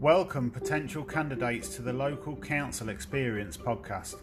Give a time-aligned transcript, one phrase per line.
[0.00, 4.14] Welcome, potential candidates, to the Local Council Experience podcast,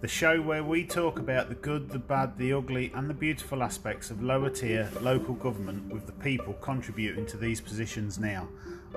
[0.00, 3.62] the show where we talk about the good, the bad, the ugly, and the beautiful
[3.62, 8.48] aspects of lower tier local government with the people contributing to these positions now.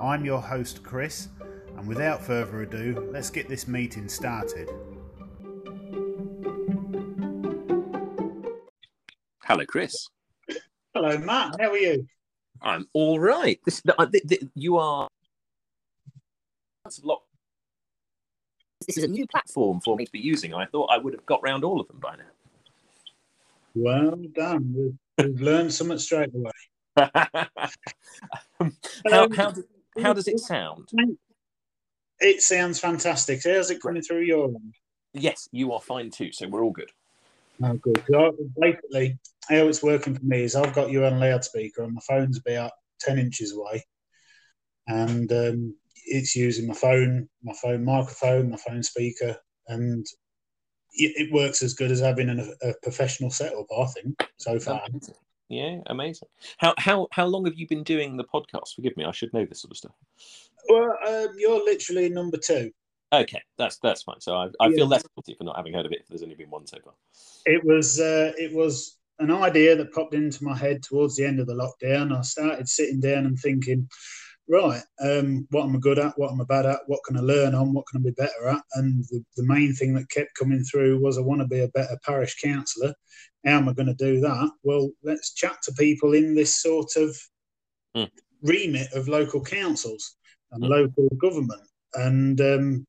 [0.01, 1.27] I'm your host, Chris,
[1.75, 4.69] and without further ado, let's get this meeting started.
[9.43, 10.07] Hello, Chris.
[10.93, 11.57] Hello, Matt.
[11.59, 12.07] How are you?
[12.61, 13.59] I'm all right.
[13.65, 14.43] This, uh, th-
[18.87, 20.53] This is a new platform for me to be using.
[20.53, 22.23] I thought I would have got round all of them by now.
[23.75, 24.73] Well done.
[24.75, 26.51] We've, we've learned something straight away.
[28.59, 28.77] Um,
[29.09, 29.53] how, how,
[29.99, 30.89] how does it sound?
[32.19, 33.41] It sounds fantastic.
[33.43, 34.75] How's it coming through your end?
[35.13, 36.91] Yes, you are fine too, so we're all good.
[37.63, 38.03] Oh, good.
[38.15, 39.17] I- Basically,
[39.49, 42.71] how it's working for me is I've got you on loudspeaker and my phone's about
[42.99, 43.83] 10 inches away.
[44.87, 49.35] And um, it's using my phone, my phone microphone, my phone speaker,
[49.67, 50.05] and
[50.93, 54.81] it, it works as good as having an, a professional setup, I think, so far.
[54.89, 55.15] Amazing.
[55.49, 56.29] Yeah, amazing.
[56.59, 58.73] How how how long have you been doing the podcast?
[58.75, 59.95] Forgive me, I should know this sort of stuff.
[60.69, 62.71] Well, um, you're literally number two.
[63.13, 64.21] Okay, that's that's fine.
[64.21, 64.75] So I, I Yeah.
[64.77, 65.99] feel less guilty for not having heard of it.
[66.01, 66.93] If there's only been one so far.
[67.45, 71.41] It was uh, it was an idea that popped into my head towards the end
[71.41, 72.17] of the lockdown.
[72.17, 73.89] I started sitting down and thinking,
[74.47, 76.17] right, um, what am I good at?
[76.17, 76.79] What am I bad at?
[76.87, 77.73] What can I learn on?
[77.73, 78.61] What can I be better at?
[78.73, 81.69] And the, the main thing that kept coming through was I want to be a
[81.69, 82.93] better parish councillor.
[83.45, 84.51] How am I going to do that?
[84.63, 87.15] Well, let's chat to people in this sort of
[87.95, 88.09] Mm.
[88.41, 90.15] remit of local councils
[90.51, 90.69] and Mm.
[90.69, 91.67] local government.
[91.93, 92.87] And um,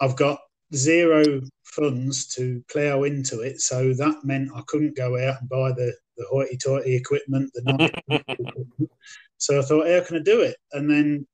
[0.00, 0.40] I've got
[0.74, 5.72] zero funds to plough into it, so that meant I couldn't go out and buy
[5.72, 7.62] the the hoity-toity equipment, the
[8.40, 8.90] equipment.
[9.38, 10.56] So I thought, how can I do it?
[10.72, 11.26] And then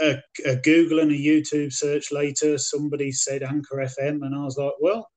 [0.00, 4.56] a, a Google and a YouTube search later, somebody said Anchor FM, and I was
[4.58, 5.08] like, well,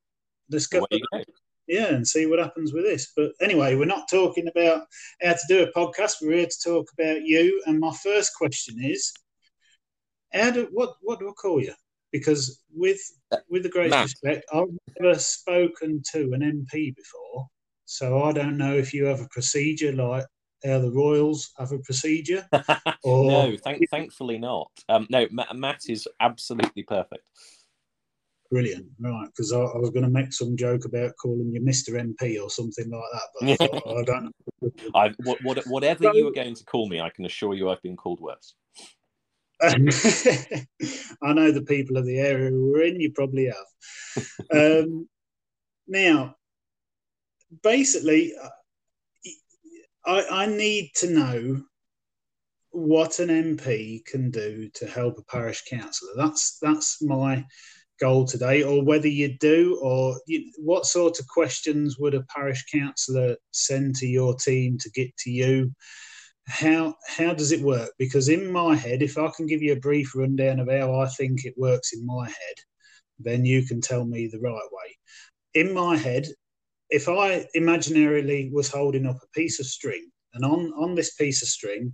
[0.51, 1.23] let's go, Away you go.
[1.67, 3.11] yeah, and see what happens with this.
[3.15, 4.83] But anyway, we're not talking about
[5.21, 6.17] how to do a podcast.
[6.21, 7.61] We're here to talk about you.
[7.65, 9.11] And my first question is,
[10.33, 11.73] how do what what do I call you?
[12.11, 12.99] Because with
[13.49, 14.67] with the greatest respect, I've
[14.99, 17.47] never spoken to an MP before,
[17.85, 20.25] so I don't know if you have a procedure like
[20.63, 22.47] how the Royals have a procedure.
[23.03, 24.71] Or no, thank, thankfully not.
[24.89, 27.21] Um, no, Ma- Matt is absolutely perfect.
[28.49, 29.27] brilliant, right?
[29.27, 32.49] Because I, I was going to make some joke about calling you Mister MP or
[32.49, 34.31] something like that, but I, thought, oh, I don't.
[34.95, 37.81] I what, what, whatever you are going to call me, I can assure you I've
[37.81, 38.55] been called worse.
[39.61, 44.81] I know the people of the area we're in, you probably have.
[44.81, 45.07] Um,
[45.87, 46.35] now,
[47.63, 48.33] basically,
[50.05, 51.63] I, I need to know
[52.71, 56.11] what an MP can do to help a parish councillor.
[56.17, 57.45] That's that's my
[57.99, 58.63] goal today.
[58.63, 63.95] Or whether you do, or you, what sort of questions would a parish councillor send
[63.95, 65.71] to your team to get to you?
[66.47, 67.91] how how does it work?
[67.97, 71.07] Because in my head, if I can give you a brief rundown of how I
[71.07, 72.55] think it works in my head,
[73.19, 74.97] then you can tell me the right way.
[75.53, 76.27] In my head,
[76.89, 81.41] if I imaginarily was holding up a piece of string, and on on this piece
[81.41, 81.93] of string,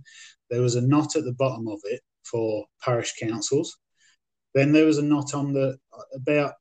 [0.50, 3.76] there was a knot at the bottom of it for parish councils.
[4.54, 5.78] Then there was a knot on the
[6.14, 6.54] about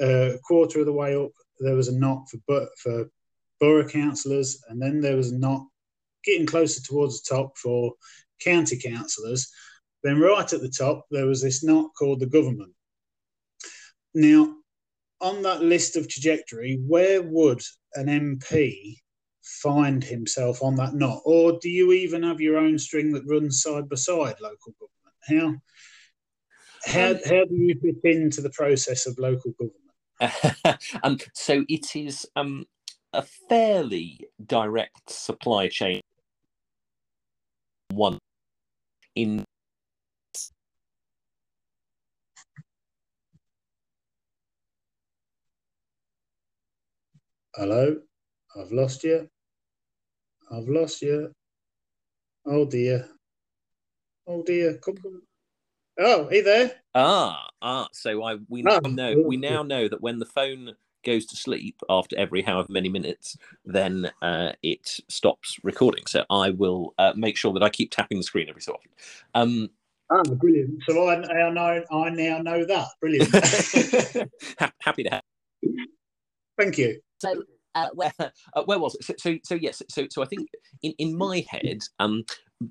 [0.00, 1.30] uh, a quarter of the way up.
[1.60, 3.08] There was a knot for for
[3.60, 5.66] borough councillors, and then there was a knot
[6.24, 7.92] getting closer towards the top for
[8.40, 9.50] county councillors.
[10.02, 12.72] Then, right at the top, there was this knot called the government.
[14.14, 14.54] Now,
[15.20, 17.62] on that list of trajectory, where would
[17.94, 18.96] an MP
[19.42, 21.20] find himself on that knot?
[21.24, 25.60] Or do you even have your own string that runs side by side local government?
[26.84, 29.80] How, how, Um, how do you fit into the process of local government?
[31.02, 32.66] um, so it is um,
[33.12, 36.00] a fairly direct supply chain.
[37.90, 38.18] One
[39.14, 39.44] in
[47.56, 47.96] Hello,
[48.56, 49.28] I've lost you.
[50.50, 51.30] I've lost you.
[52.44, 53.08] Oh dear.
[54.26, 54.78] Oh dear.
[54.78, 55.22] Come, come.
[56.00, 56.72] Oh, hey there.
[56.96, 57.86] ah ah.
[57.92, 60.74] So I we now Ah, know we now know that when the phone
[61.04, 66.06] goes to sleep after every however many minutes, then uh, it stops recording.
[66.06, 68.90] So I will uh, make sure that I keep tapping the screen every so often.
[69.34, 69.70] Um,
[70.10, 70.82] Ah, brilliant.
[70.88, 72.88] So I, I know I now know that.
[73.00, 73.32] Brilliant.
[74.80, 75.22] happy to have.
[76.58, 77.00] Thank you.
[77.24, 77.42] So
[77.74, 79.04] uh, where, uh, where was it?
[79.04, 79.82] So, so, so, yes.
[79.88, 80.48] So, so I think
[80.82, 82.24] in, in my head, um,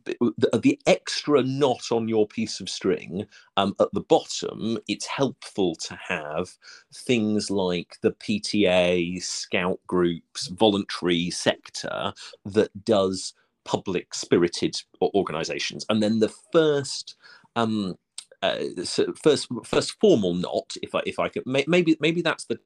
[0.06, 3.26] the, the, extra knot on your piece of string
[3.58, 6.50] um, at the bottom, it's helpful to have
[6.94, 12.14] things like the PTA, scout groups, voluntary sector
[12.46, 13.34] that does
[13.66, 15.86] public spirited organizations.
[15.90, 17.16] And then the first
[17.56, 17.96] um,
[18.42, 22.60] uh, so first first formal knot, if I if I could maybe maybe that's the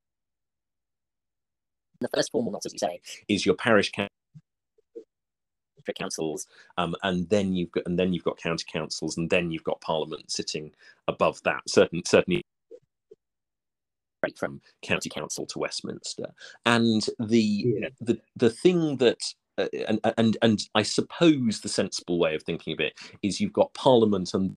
[1.99, 3.91] the first formal knot, as you say, is your parish
[5.93, 6.47] councils,
[6.77, 9.81] um, and then you've got and then you've got county councils, and then you've got
[9.81, 10.71] Parliament sitting
[11.07, 11.61] above that.
[11.67, 12.41] Certain certainly
[14.35, 16.27] from county council to Westminster,
[16.65, 17.39] and the
[17.79, 17.89] yeah.
[18.01, 19.21] the the thing that
[19.57, 23.53] uh, and and and I suppose the sensible way of thinking of it is you've
[23.53, 24.55] got Parliament and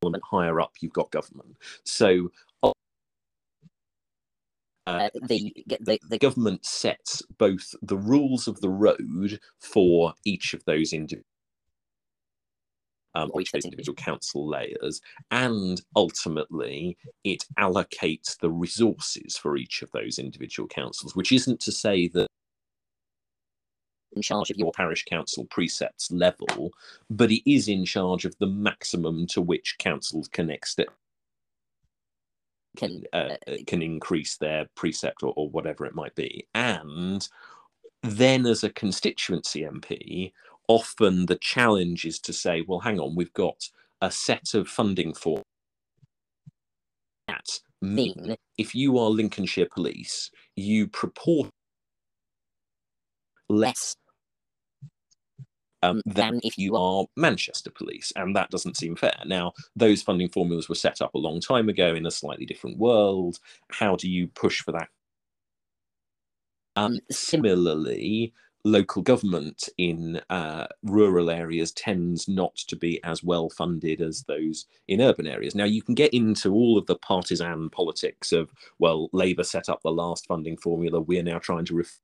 [0.00, 1.56] Parliament higher up, you've got government.
[1.84, 2.30] So
[4.86, 10.64] uh, the, the, the government sets both the rules of the road for each of
[10.64, 11.24] those individual
[13.14, 15.00] um, or each of those individual council layers,
[15.30, 21.72] and ultimately it allocates the resources for each of those individual councils, which isn't to
[21.72, 22.26] say that
[24.16, 26.72] in charge of your parish council precepts level,
[27.10, 30.88] but it is in charge of the maximum to which councils can extend
[32.76, 36.46] can uh, uh, uh, can increase their precept or, or whatever it might be.
[36.54, 37.26] And
[38.02, 40.32] then as a constituency MP,
[40.68, 43.68] often the challenge is to say, well, hang on, we've got
[44.00, 45.42] a set of funding for
[47.28, 47.60] that.
[47.80, 51.50] Mean if you are Lincolnshire Police, you purport
[53.48, 53.94] less
[55.84, 59.18] um, than if you are Manchester Police, and that doesn't seem fair.
[59.26, 62.78] Now, those funding formulas were set up a long time ago in a slightly different
[62.78, 63.38] world.
[63.70, 64.88] How do you push for that?
[66.76, 68.32] Um, similarly,
[68.64, 74.66] local government in uh, rural areas tends not to be as well funded as those
[74.88, 75.54] in urban areas.
[75.54, 79.82] Now, you can get into all of the partisan politics of, well, Labour set up
[79.82, 82.00] the last funding formula, we're now trying to ref-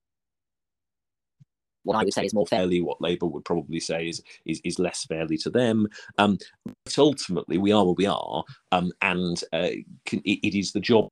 [1.85, 4.79] what I would say is more fairly, what Labour would probably say is is, is
[4.79, 5.89] less fairly to them.
[6.19, 6.39] Um,
[6.85, 9.71] but ultimately, we are where we are, um, and uh,
[10.13, 11.09] it, it is the job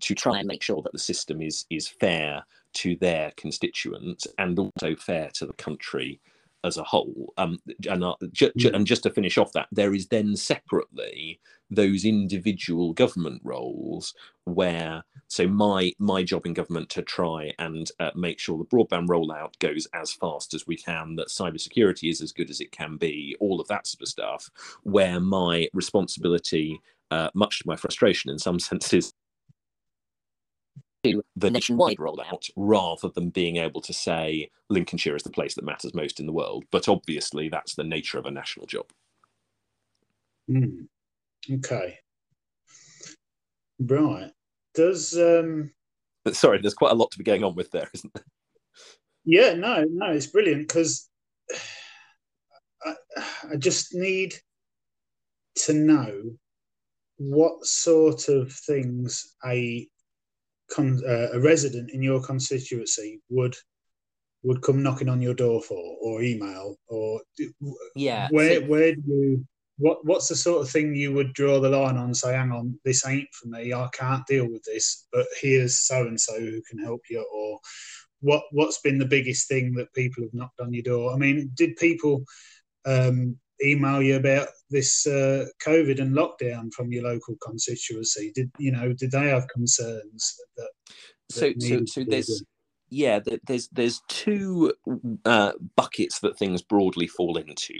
[0.00, 4.58] to try and make sure that the system is is fair to their constituents and
[4.58, 6.20] also fair to the country
[6.64, 7.32] as a whole.
[7.36, 7.58] Um,
[7.88, 11.40] and, uh, ju- ju- and just to finish off that, there is then separately
[11.70, 14.14] those individual government roles
[14.44, 19.06] where so my my job in government to try and uh, make sure the broadband
[19.06, 22.96] rollout goes as fast as we can that cybersecurity is as good as it can
[22.96, 24.50] be all of that sort of stuff
[24.82, 26.80] where my responsibility
[27.12, 29.12] uh, much to my frustration in some senses
[31.02, 35.64] to the nationwide rollout rather than being able to say Lincolnshire is the place that
[35.64, 36.64] matters most in the world.
[36.70, 38.86] But obviously, that's the nature of a national job.
[40.50, 40.88] Mm.
[41.50, 41.98] Okay.
[43.78, 44.30] Right.
[44.74, 45.70] Does um
[46.24, 48.24] but sorry, there's quite a lot to be going on with there, isn't there?
[49.24, 51.08] Yeah, no, no, it's brilliant because
[52.84, 52.94] I,
[53.52, 54.34] I just need
[55.56, 56.22] to know
[57.16, 59.86] what sort of things a
[60.70, 63.54] con, uh, a resident in your constituency would
[64.42, 67.20] would come knocking on your door for or email or
[67.94, 69.46] yeah where so, where do you
[69.76, 72.78] what what's the sort of thing you would draw the line on say hang on
[72.84, 76.62] this ain't for me i can't deal with this but here's so and so who
[76.62, 77.58] can help you or
[78.20, 81.12] what what's been the biggest thing that people have knocked on your door?
[81.12, 82.24] I mean did people
[82.84, 88.32] um, email you about this uh, COVID and lockdown from your local constituency?
[88.34, 88.92] Did you know?
[88.92, 90.62] Did they have concerns that?
[90.62, 90.70] that
[91.30, 92.42] so, so, so there's
[92.90, 94.74] yeah, there's there's two
[95.24, 97.74] uh, buckets that things broadly fall into.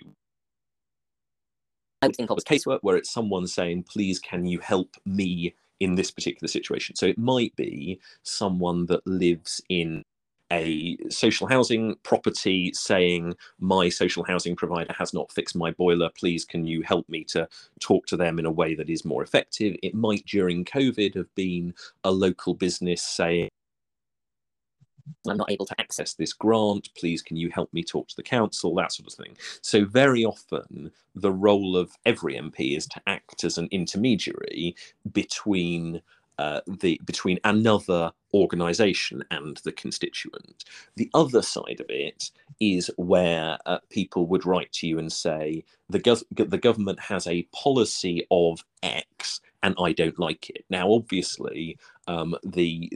[2.02, 5.96] I think of as casework where it's someone saying, "Please, can you help me in
[5.96, 10.04] this particular situation?" So it might be someone that lives in
[10.52, 16.44] a social housing property saying my social housing provider has not fixed my boiler please
[16.44, 17.48] can you help me to
[17.80, 21.32] talk to them in a way that is more effective it might during covid have
[21.34, 23.48] been a local business saying
[25.26, 26.88] I'm not able to access this grant.
[26.96, 28.74] Please, can you help me talk to the council?
[28.74, 29.36] That sort of thing.
[29.60, 34.76] So, very often, the role of every MP is to act as an intermediary
[35.12, 36.00] between
[36.38, 40.64] uh, the between another organization and the constituent.
[40.96, 45.64] The other side of it is where uh, people would write to you and say
[45.88, 50.64] the, gov- the government has a policy of X and I don't like it.
[50.70, 52.90] Now, obviously, um, the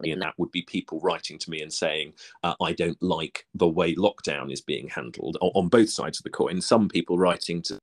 [0.00, 3.68] and that would be people writing to me and saying, uh, I don't like the
[3.68, 6.60] way lockdown is being handled on both sides of the coin.
[6.60, 7.78] Some people writing to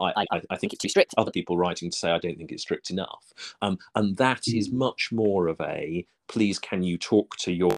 [0.00, 1.14] I, I, I, think it's too strict.
[1.16, 4.68] Other people writing to say I don't think it's strict enough, um, and that is
[4.68, 4.78] hmm.
[4.78, 7.76] much more of a please can you talk to your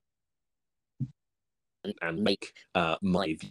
[2.00, 3.50] and make uh, my view.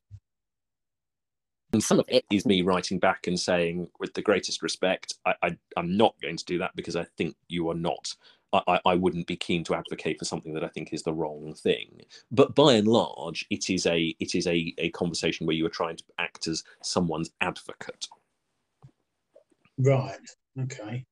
[1.72, 5.34] And some of it is me writing back and saying, with the greatest respect, I,
[5.42, 8.16] I, am not going to do that because I think you are not
[8.54, 11.54] I, I wouldn't be keen to advocate for something that I think is the wrong
[11.56, 12.02] thing.
[12.32, 15.70] But by and large, it is a it is a, a conversation where you are
[15.70, 18.08] trying to act as someone's advocate.
[19.78, 20.20] Right.
[20.62, 21.06] Okay.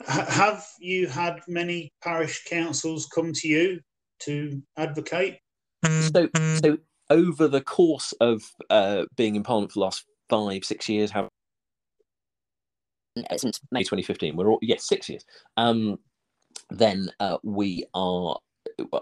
[0.00, 3.80] H- have you had many parish councils come to you
[4.20, 5.38] to advocate?
[5.84, 6.28] So,
[6.62, 6.78] so
[7.10, 11.28] over the course of uh, being in Parliament for the last five, six years, have
[13.36, 15.24] since May 2015, we're all yes, six years.
[15.56, 15.98] Um,
[16.70, 18.38] then uh, we are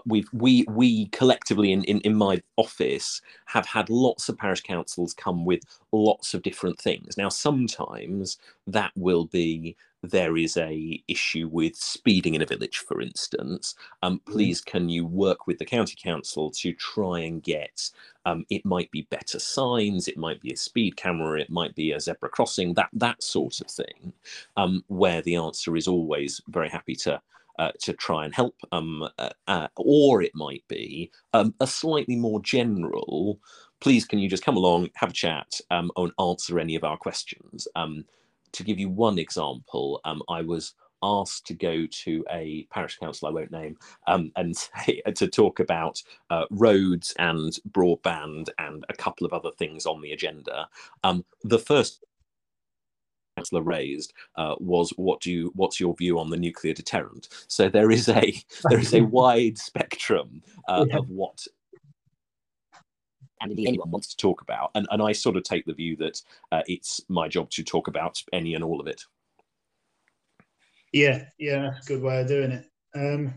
[0.05, 5.13] we've we we collectively in, in in my office have had lots of parish councils
[5.13, 7.17] come with lots of different things.
[7.17, 13.01] Now sometimes that will be there is a issue with speeding in a village for
[13.01, 13.75] instance.
[14.01, 14.31] Um, mm-hmm.
[14.31, 17.89] please can you work with the county council to try and get
[18.25, 21.91] um, it might be better signs it might be a speed camera it might be
[21.91, 24.13] a zebra crossing that that sort of thing?
[24.57, 27.21] Um, where the answer is always very happy to
[27.59, 32.17] uh, to try and help, um, uh, uh, or it might be um, a slightly
[32.17, 33.39] more general.
[33.81, 36.97] Please, can you just come along, have a chat, um, and answer any of our
[36.97, 37.67] questions?
[37.75, 38.05] Um,
[38.53, 40.73] to give you one example, um, I was
[41.03, 44.55] asked to go to a parish council I won't name um, and
[45.15, 50.13] to talk about uh, roads and broadband and a couple of other things on the
[50.13, 50.67] agenda.
[51.03, 52.03] Um, the first
[53.39, 57.29] Chancellor raised uh, was what do you what's your view on the nuclear deterrent?
[57.47, 58.33] So there is a
[58.69, 60.97] there is a wide spectrum uh, yeah.
[60.97, 61.45] of what
[63.41, 66.21] and anyone wants to talk about, and and I sort of take the view that
[66.51, 69.01] uh, it's my job to talk about any and all of it.
[70.91, 72.65] Yeah, yeah, good way of doing it.
[72.95, 73.35] Um,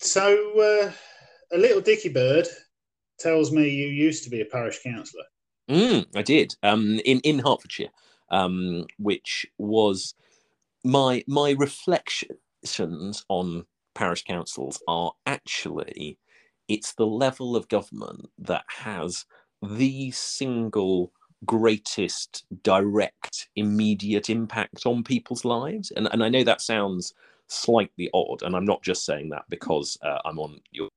[0.00, 0.92] so uh,
[1.52, 2.46] a little dicky bird
[3.18, 5.24] tells me you used to be a parish councillor.
[5.68, 6.56] Mm, I did.
[6.62, 7.90] Um, in in Hertfordshire,
[8.30, 10.14] um, which was
[10.84, 16.18] my my reflections on parish councils are actually
[16.68, 19.26] it's the level of government that has
[19.62, 21.12] the single
[21.46, 25.90] greatest direct immediate impact on people's lives.
[25.96, 27.14] And, and i know that sounds
[27.48, 30.88] slightly odd and i'm not just saying that because uh, i'm on your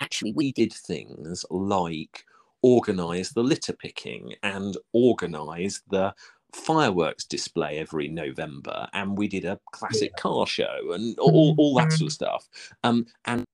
[0.00, 2.24] actually we did things like
[2.62, 6.14] organise the litter picking and organise the
[6.52, 11.92] fireworks display every November, and we did a classic car show and all, all that
[11.92, 12.48] sort of stuff.
[12.84, 13.44] Um, and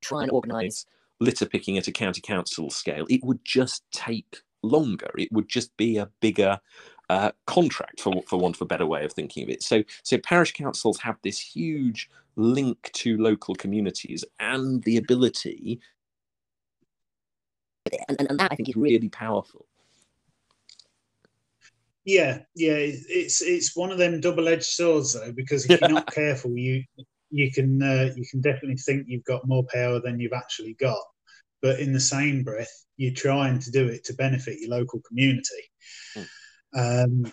[0.00, 0.84] try and organise
[1.20, 5.10] litter picking at a county council scale, it would just take longer.
[5.16, 6.60] It would just be a bigger
[7.08, 9.62] uh, contract, for for want of a better way of thinking of it.
[9.62, 15.80] So, so parish councils have this huge link to local communities and the ability
[17.90, 19.66] and, and, and that I think is really powerful.
[22.04, 26.56] Yeah, yeah, it's it's one of them double-edged swords though, because if you're not careful,
[26.56, 26.82] you
[27.30, 30.98] you can uh, you can definitely think you've got more power than you've actually got.
[31.60, 35.70] But in the same breath, you're trying to do it to benefit your local community,
[36.16, 36.26] mm.
[36.74, 37.32] um,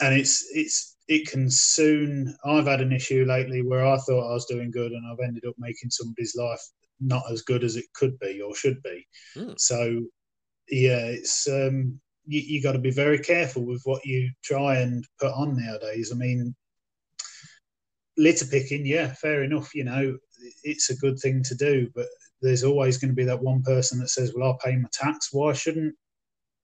[0.00, 2.36] and it's it's it can soon.
[2.44, 5.46] I've had an issue lately where I thought I was doing good, and I've ended
[5.48, 6.60] up making somebody's life
[7.02, 9.06] not as good as it could be or should be.
[9.36, 9.58] Mm.
[9.58, 10.02] So,
[10.68, 15.04] yeah, it's um, you, you got to be very careful with what you try and
[15.20, 16.10] put on nowadays.
[16.12, 16.54] I mean,
[18.16, 19.74] litter picking, yeah, fair enough.
[19.74, 20.18] You know,
[20.62, 22.06] it's a good thing to do, but
[22.40, 25.28] there's always going to be that one person that says, "Well, I'll pay my tax.
[25.32, 25.94] Why shouldn't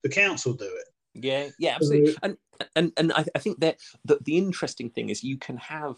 [0.03, 2.17] the council do it?" Yeah, yeah, absolutely.
[2.23, 2.37] and
[2.77, 5.97] and and I, I think that the, the interesting thing is you can have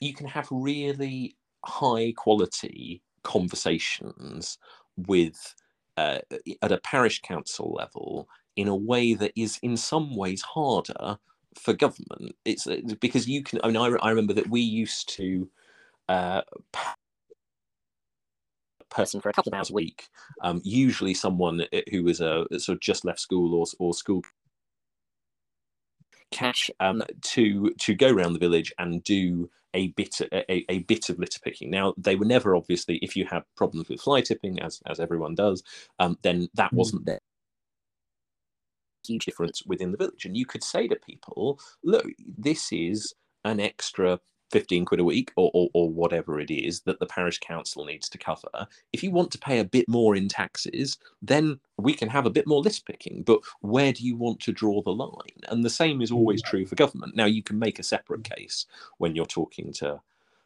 [0.00, 4.58] you can have really high quality conversations
[4.96, 5.54] with
[5.96, 6.18] uh,
[6.62, 11.18] at a parish council level in a way that is in some ways harder
[11.58, 12.36] for government.
[12.44, 13.60] It's, uh, because you can.
[13.62, 15.48] I mean, I, I remember that we used to.
[16.08, 16.42] Uh,
[18.80, 20.08] a person for a couple of hours a week,
[20.42, 24.22] um, usually someone uh, who was a sort of just left school or, or school
[26.42, 31.08] cash um, to to go around the village and do a bit a, a bit
[31.10, 31.70] of litter picking.
[31.70, 35.34] Now they were never obviously if you had problems with fly tipping, as as everyone
[35.34, 35.62] does,
[35.98, 36.78] um, then that mm.
[36.78, 37.20] wasn't there.
[39.06, 40.24] huge difference within the village.
[40.24, 42.06] And you could say to people, look,
[42.38, 43.14] this is
[43.44, 44.20] an extra
[44.50, 48.08] 15 quid a week or, or, or, whatever it is that the parish council needs
[48.08, 48.66] to cover.
[48.92, 52.30] If you want to pay a bit more in taxes, then we can have a
[52.30, 53.22] bit more list picking.
[53.22, 55.40] But where do you want to draw the line?
[55.48, 56.46] And the same is always mm.
[56.46, 57.16] true for government.
[57.16, 58.66] Now, you can make a separate case
[58.98, 60.00] when you're talking to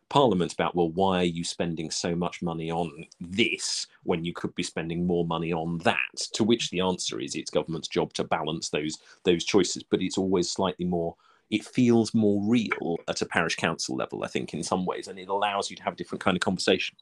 [0.08, 4.54] Parliament about, well, why are you spending so much money on this when you could
[4.54, 6.16] be spending more money on that?
[6.32, 10.18] To which the answer is it's government's job to balance those those choices, but it's
[10.18, 11.14] always slightly more.
[11.50, 15.18] It feels more real at a parish council level, I think, in some ways, and
[15.18, 16.96] it allows you to have a different kind of conversation.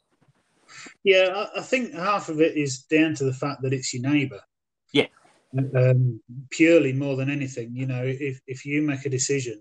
[1.04, 4.40] Yeah, I think half of it is down to the fact that it's your neighbour.
[4.92, 5.06] Yeah.
[5.74, 9.60] Um, purely more than anything, you know, if if you make a decision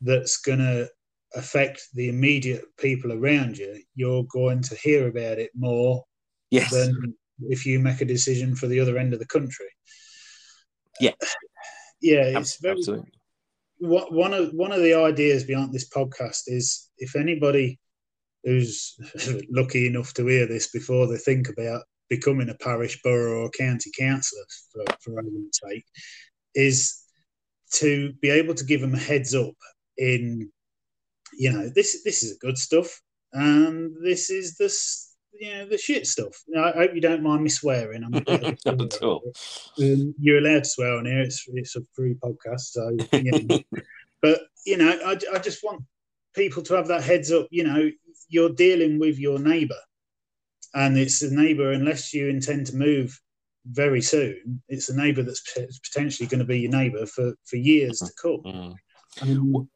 [0.00, 0.88] that's going to
[1.34, 6.04] affect the immediate people around you, you're going to hear about it more
[6.50, 6.70] yes.
[6.70, 7.14] than
[7.48, 9.66] if you make a decision for the other end of the country.
[11.00, 11.14] Yeah,
[12.00, 12.80] yeah, it's very.
[13.84, 17.80] One of one of the ideas behind this podcast is if anybody
[18.44, 18.96] who's
[19.50, 23.90] lucky enough to hear this before they think about becoming a parish, borough, or county
[23.98, 25.84] councillor, for, for argument's sake,
[26.54, 27.02] is
[27.72, 29.54] to be able to give them a heads up
[29.96, 30.50] in
[31.34, 33.00] you know, this this is good stuff,
[33.32, 36.42] and this is this you know the shit stuff.
[36.56, 38.04] I hope you don't mind me swearing.
[38.04, 38.10] I'm
[38.66, 39.22] not at all.
[39.78, 41.20] Um, you're allowed to swear on here.
[41.20, 43.58] It's it's a free podcast, so you know.
[44.22, 45.82] but you know, I, I just want
[46.34, 47.48] people to have that heads up.
[47.50, 47.90] You know,
[48.28, 49.80] you're dealing with your neighbour,
[50.74, 51.72] and it's a neighbour.
[51.72, 53.18] Unless you intend to move
[53.66, 55.42] very soon, it's a neighbour that's
[55.90, 58.42] potentially going to be your neighbour for for years to come.
[58.44, 58.74] Mm.
[59.22, 59.68] Um,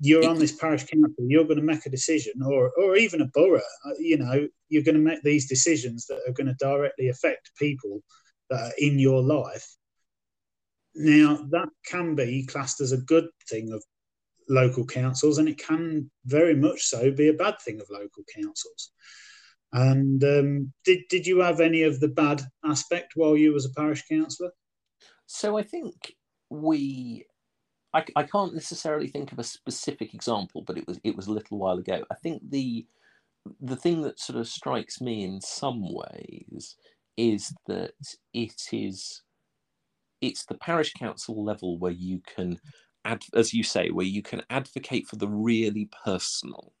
[0.00, 3.26] you're on this parish council, you're going to make a decision, or or even a
[3.26, 7.08] borough, uh, you know, you're going to make these decisions that are going to directly
[7.08, 8.02] affect people
[8.50, 9.66] that are in your life.
[10.94, 13.82] Now, that can be classed as a good thing of
[14.48, 18.90] local councils, and it can very much so be a bad thing of local councils.
[19.72, 23.74] And um, did did you have any of the bad aspect while you was a
[23.74, 24.52] parish councillor?
[25.26, 26.14] So I think
[26.50, 27.26] we
[27.94, 31.32] I, I can't necessarily think of a specific example, but it was it was a
[31.32, 32.04] little while ago.
[32.10, 32.86] I think the
[33.60, 36.76] the thing that sort of strikes me in some ways
[37.16, 37.94] is that
[38.34, 39.22] it is
[40.20, 42.58] it's the parish council level where you can
[43.04, 46.72] ad, as you say where you can advocate for the really personal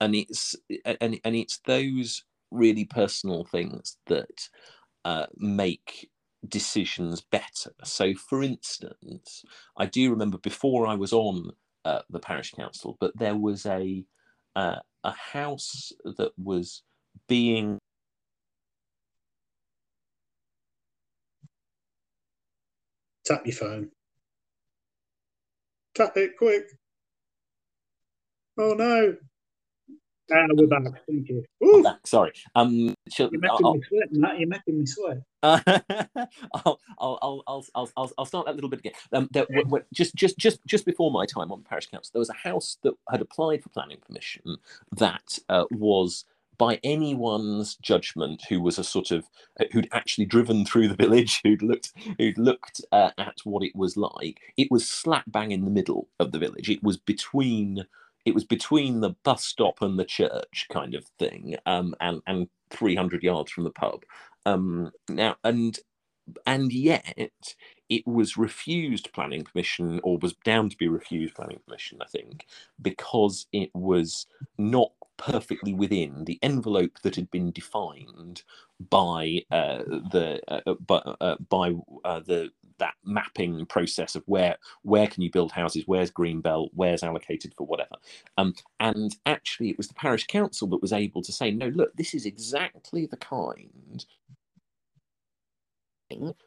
[0.00, 4.48] and it's and, and it's those really personal things that
[5.04, 6.10] uh, make
[6.48, 7.72] decisions better.
[7.84, 9.44] So, for instance,
[9.76, 11.50] I do remember before I was on
[11.84, 14.04] uh, the parish council, but there was a
[14.56, 16.82] uh, a house that was
[17.28, 17.78] being
[23.24, 23.90] tap your phone.
[25.94, 26.64] Tap it quick.
[28.58, 29.16] Oh no.
[30.32, 30.84] Ah, we're back.
[31.06, 31.44] Thank you.
[31.82, 32.32] Back, sorry.
[32.54, 34.38] Um, You're making I'll, me sweat, Matt.
[34.38, 35.22] You're making me sweat.
[35.42, 35.60] Uh,
[36.54, 38.92] I'll, I'll, I'll, I'll, I'll, I'll start that little bit again.
[39.12, 42.10] Um, there, w- w- just, just, just, just before my time on the parish council,
[42.14, 44.56] there was a house that had applied for planning permission
[44.96, 46.24] that uh, was
[46.56, 49.26] by anyone's judgment who was a sort of
[49.60, 53.74] uh, who'd actually driven through the village who'd looked who'd looked uh, at what it
[53.74, 57.84] was like it was slap bang in the middle of the village it was between
[58.24, 62.48] it was between the bus stop and the church kind of thing, um, and and
[62.70, 64.04] 300 yards from the pub.
[64.46, 65.78] Um, now and
[66.46, 67.18] and yet
[67.88, 72.46] it was refused planning permission or was down to be refused planning permission i think
[72.80, 78.42] because it was not perfectly within the envelope that had been defined
[78.90, 79.78] by uh,
[80.10, 81.72] the uh, uh by, uh, by
[82.04, 86.70] uh, the that mapping process of where where can you build houses, where's green belt,
[86.74, 87.96] where's allocated for whatever.
[88.38, 91.94] Um, and actually, it was the parish council that was able to say, no, look,
[91.96, 94.04] this is exactly the kind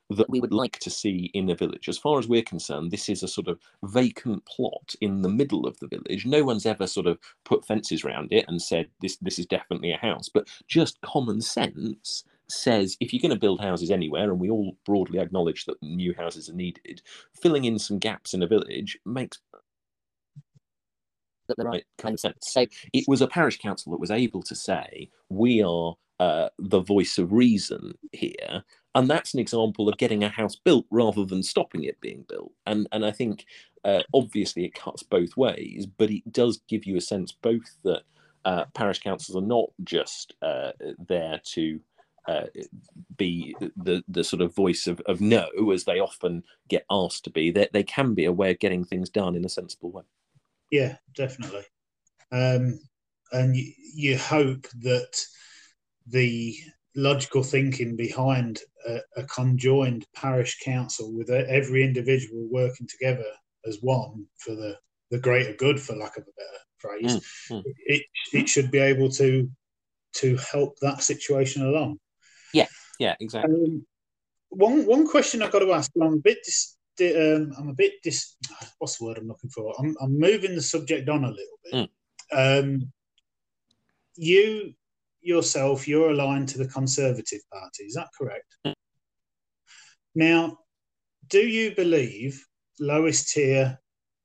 [0.09, 1.89] that we would like to see in a village.
[1.89, 5.65] As far as we're concerned, this is a sort of vacant plot in the middle
[5.65, 6.25] of the village.
[6.25, 9.91] No one's ever sort of put fences around it and said this this is definitely
[9.91, 14.39] a house, but just common sense says if you're going to build houses anywhere, and
[14.39, 17.01] we all broadly acknowledge that new houses are needed,
[17.41, 19.39] filling in some gaps in a village makes
[21.47, 22.37] the right kind of sense.
[22.41, 26.81] So it was a parish council that was able to say, we are uh, the
[26.81, 28.63] voice of reason here.
[28.95, 32.51] And that's an example of getting a house built rather than stopping it being built.
[32.65, 33.45] And, and I think
[33.85, 38.01] uh, obviously it cuts both ways, but it does give you a sense both that
[38.45, 40.71] uh, parish councils are not just uh,
[41.07, 41.79] there to
[42.27, 42.45] uh,
[43.17, 47.29] be the the sort of voice of, of no, as they often get asked to
[47.29, 47.51] be.
[47.51, 50.03] They they can be a way of getting things done in a sensible way.
[50.71, 51.63] Yeah, definitely.
[52.31, 52.79] Um,
[53.31, 55.19] and you, you hope that
[56.07, 56.55] the
[56.95, 63.25] logical thinking behind a, a, conjoined parish council with every individual working together
[63.67, 64.75] as one for the,
[65.11, 67.63] the greater good, for lack of a better phrase, mm, mm.
[67.85, 69.49] It, it should be able to
[70.15, 71.99] to help that situation along.
[72.53, 72.67] Yeah,
[72.99, 73.53] yeah, exactly.
[73.53, 73.85] Um,
[74.49, 75.91] one one question I've got to ask.
[76.01, 78.35] I'm a bit dis, um, I'm a bit dis.
[78.79, 79.73] What's the word I'm looking for?
[79.79, 81.89] I'm, I'm moving the subject on a little bit.
[82.33, 82.63] Mm.
[82.63, 82.91] Um,
[84.15, 84.73] you
[85.21, 87.83] yourself, you're aligned to the Conservative Party.
[87.83, 88.55] Is that correct?
[88.65, 88.73] Mm.
[90.15, 90.57] Now,
[91.27, 92.43] do you believe
[92.79, 93.77] lowest tier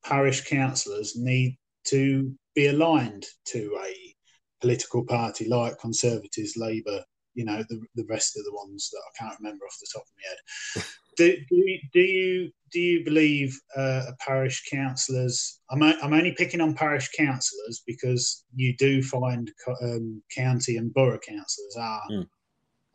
[0.05, 4.15] parish councillors need to be aligned to a
[4.61, 9.25] political party like Conservatives, Labour, you know, the, the rest of the ones that I
[9.25, 10.87] can't remember off the top of my head.
[11.17, 15.61] do, do, you, do you do you believe uh, a parish councillors?
[15.71, 19.51] I'm, I'm only picking on parish councillors because you do find
[19.83, 22.27] um, county and borough councillors are mm.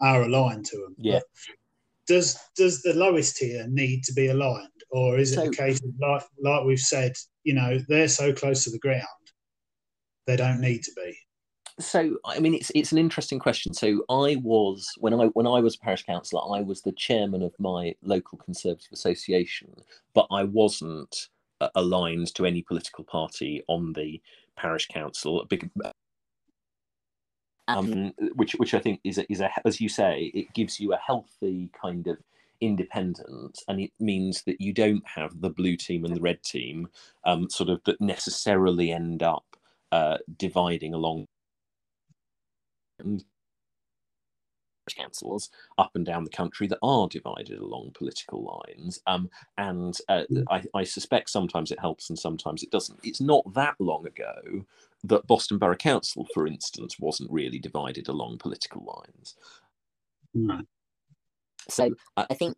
[0.02, 0.96] are aligned to them.
[0.98, 1.20] Yeah.
[2.08, 5.82] Does does the lowest tier need to be aligned, or is it so, a case
[5.84, 9.04] of like like we've said, you know, they're so close to the ground,
[10.26, 11.18] they don't need to be?
[11.80, 13.74] So I mean, it's it's an interesting question.
[13.74, 17.44] So I was when I when I was a parish councillor, I was the chairman
[17.44, 19.76] of my local Conservative association,
[20.14, 21.28] but I wasn't
[21.62, 24.22] uh, aligned to any political party on the
[24.56, 25.46] parish council.
[25.50, 25.70] Big,
[27.68, 30.94] um, which which I think is a, is a as you say, it gives you
[30.94, 32.18] a healthy kind of
[32.60, 36.88] independence, and it means that you don't have the blue team and the red team,
[37.24, 39.46] um, sort of that necessarily end up
[39.92, 41.28] uh, dividing along
[44.94, 49.00] councils up and down the country that are divided along political lines.
[49.08, 50.44] Um, and uh, mm.
[50.50, 53.00] I, I, suspect sometimes it helps and sometimes it doesn't.
[53.04, 54.66] It's not that long ago
[55.04, 59.36] that Boston Borough Council, for instance, wasn't really divided along political lines.
[60.36, 60.66] Mm.
[61.70, 62.56] So I think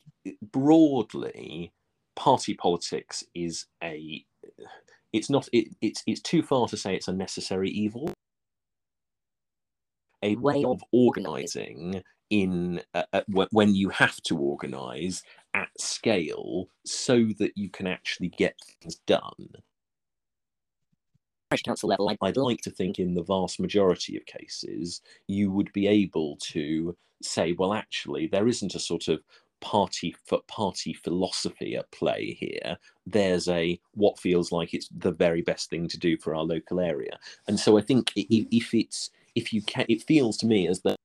[0.52, 1.72] broadly,
[2.16, 4.24] party politics is a.
[5.12, 5.50] It's not.
[5.52, 8.14] It, it's it's too far to say it's a necessary evil
[10.24, 15.24] a way of organizing in uh, uh when you have to organize
[15.56, 19.50] at scale so that you can actually get things done.
[21.66, 25.88] Council level i'd like to think in the vast majority of cases you would be
[25.88, 29.20] able to say well actually there isn't a sort of
[29.62, 32.78] party for party philosophy at play here.
[33.06, 36.80] There's a what feels like it's the very best thing to do for our local
[36.80, 37.20] area.
[37.48, 40.96] And so i think if it's if you can, it feels to me as though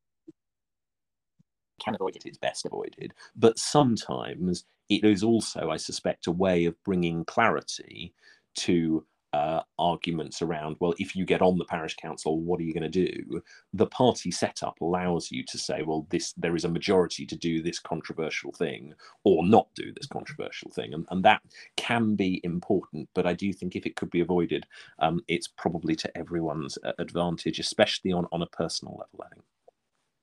[1.81, 3.15] can avoid it, it's best avoided.
[3.37, 8.13] But sometimes it is also, I suspect, a way of bringing clarity
[8.57, 12.73] to uh, arguments around, well, if you get on the parish council, what are you
[12.73, 13.43] going to do?
[13.73, 17.61] The party setup allows you to say, well, this there is a majority to do
[17.61, 18.95] this controversial thing
[19.25, 21.43] or not do this controversial thing, and, and that
[21.77, 23.09] can be important.
[23.13, 24.67] But I do think if it could be avoided,
[25.01, 29.27] um, it's probably to everyone's uh, advantage, especially on on a personal level.
[29.27, 29.45] I think.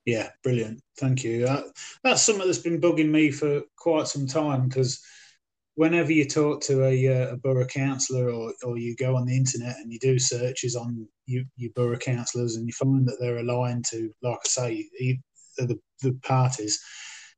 [0.05, 0.81] Yeah, brilliant.
[0.97, 1.45] Thank you.
[1.45, 1.63] Uh,
[2.03, 5.03] that's something that's been bugging me for quite some time because
[5.81, 9.35] whenever you talk to a, uh, a borough councillor or, or you go on the
[9.35, 13.39] internet and you do searches on you, your borough councillors and you find that they're
[13.39, 14.89] aligned to, like I say,
[15.57, 16.79] the, the parties,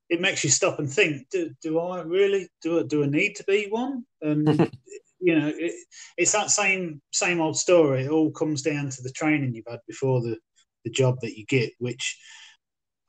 [0.09, 2.81] it makes you stop and think: Do, do I really do?
[2.81, 4.03] I, do I need to be one?
[4.21, 4.45] And
[5.21, 5.73] you know, it,
[6.17, 8.03] it's that same same old story.
[8.03, 10.37] It all comes down to the training you've had before the
[10.83, 12.19] the job that you get, which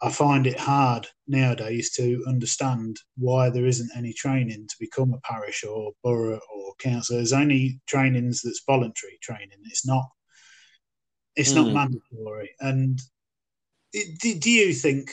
[0.05, 5.21] I find it hard nowadays to understand why there isn't any training to become a
[5.21, 7.17] parish or borough or council.
[7.17, 9.57] There's only trainings that's voluntary training.
[9.65, 10.05] It's not.
[11.37, 11.57] It's mm.
[11.57, 11.73] not hmm.
[11.73, 12.51] mandatory.
[12.61, 13.01] And
[13.95, 15.11] do, do, you think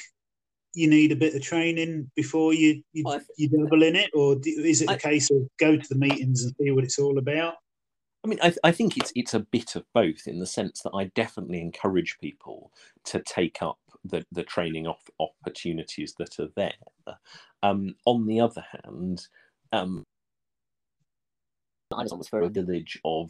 [0.73, 3.05] you need a bit of training before you you,
[3.37, 5.95] you double in it, or do, is it a I, case of go to the
[5.95, 7.53] meetings and see what it's all about?
[8.23, 10.91] I mean, I, I think it's it's a bit of both in the sense that
[10.93, 12.71] I definitely encourage people
[13.05, 17.17] to take up the, the training off opportunities that are there.
[17.63, 19.27] Um, on the other hand,
[19.71, 20.03] um,
[21.93, 23.29] I was for a village of,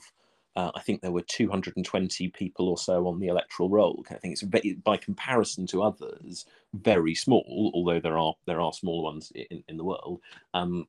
[0.56, 4.06] uh, I think there were 220 people or so on the electoral roll.
[4.10, 9.04] I think it's by comparison to others very small, although there are there are small
[9.04, 10.22] ones in, in the world.
[10.54, 10.88] Um,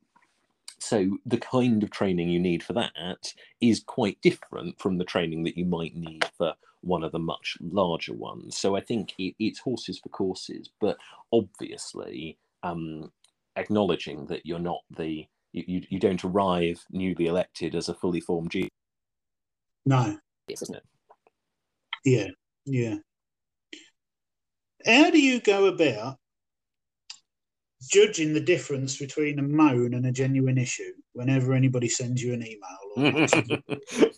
[0.83, 5.45] so the kind of training you need for that is quite different from the training
[5.45, 8.59] that you might need for one of the much larger ones.
[8.59, 10.99] So I think it, it's horses for courses, but
[11.33, 13.13] obviously um,
[13.55, 18.51] acknowledging that you're not the you, you don't arrive newly elected as a fully formed
[18.51, 18.69] G.
[19.87, 20.19] No.
[20.49, 20.83] Isn't it?
[22.05, 22.29] Yeah,
[22.65, 22.97] yeah.
[24.85, 26.17] How do you go about
[27.91, 32.47] judging the difference between a moan and a genuine issue whenever anybody sends you an
[32.47, 33.61] email?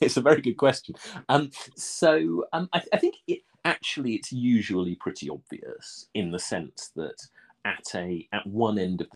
[0.01, 0.95] it's a very good question.
[1.29, 6.91] Um, so um, I, I think it, actually it's usually pretty obvious in the sense
[6.97, 7.17] that
[7.65, 9.09] at a at one end of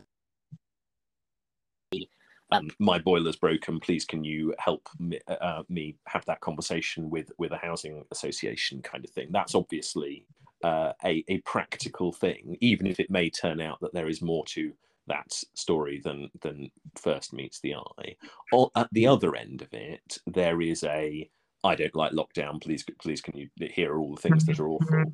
[2.51, 3.79] um, my boiler's broken.
[3.79, 8.81] Please, can you help me, uh, me, have that conversation with with a housing association
[8.81, 9.29] kind of thing?
[9.31, 10.25] That's obviously
[10.63, 14.45] uh, a a practical thing, even if it may turn out that there is more
[14.47, 14.73] to
[15.07, 18.17] that story than than first meets the eye.
[18.53, 21.29] Or at the other end of it, there is a
[21.65, 22.61] I don't like lockdown.
[22.63, 25.05] Please, please, can you hear all the things that are awful?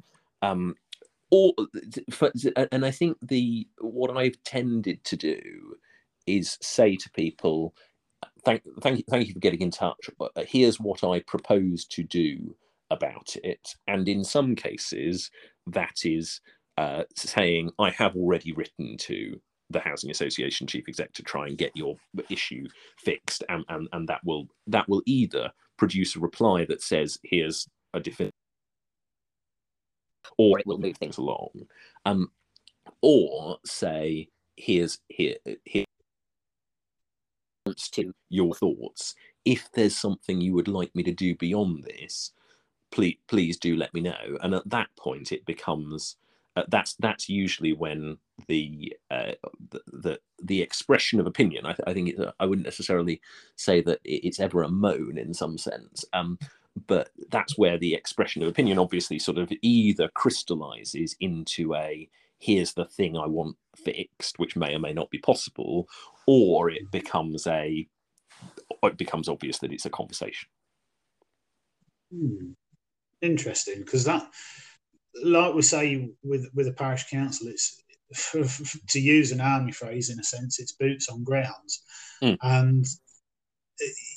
[0.42, 0.74] Um,
[1.30, 1.52] or
[2.10, 2.30] for,
[2.70, 5.76] and I think the what I've tended to do
[6.26, 7.74] is say to people,
[8.44, 10.08] thank, thank, you, thank you for getting in touch.
[10.20, 12.54] Uh, here's what I propose to do
[12.90, 13.60] about it.
[13.86, 15.30] And in some cases,
[15.66, 16.40] that is
[16.76, 21.56] uh, saying, I have already written to the housing association chief exec to try and
[21.56, 21.96] get your
[22.28, 22.64] issue
[22.98, 27.66] fixed and, and, and that will that will either produce a reply that says here's
[27.94, 28.30] a definitive
[30.36, 31.48] or it will move things along
[32.04, 32.28] um,
[33.00, 35.84] or say here's here here
[37.92, 39.14] to your thoughts.
[39.44, 42.32] If there's something you would like me to do beyond this,
[42.94, 44.38] please please do let me know.
[44.40, 46.16] And at that point, it becomes
[46.56, 49.32] uh, that's that's usually when the, uh,
[49.70, 51.66] the, the the expression of opinion.
[51.66, 53.20] I, th- I think it, I wouldn't necessarily
[53.56, 56.04] say that it's ever a moan in some sense.
[56.12, 56.38] Um,
[56.86, 62.74] but that's where the expression of opinion obviously sort of either crystallizes into a here's
[62.74, 65.88] the thing I want fixed, which may or may not be possible,
[66.26, 67.88] or it becomes a
[68.82, 70.48] it becomes obvious that it's a conversation.
[72.12, 72.52] Hmm.
[73.24, 74.28] Interesting, because that,
[75.22, 77.82] like we say with with a parish council, it's
[78.88, 81.82] to use an army phrase in a sense, it's boots on grounds,
[82.22, 82.36] mm.
[82.42, 82.84] and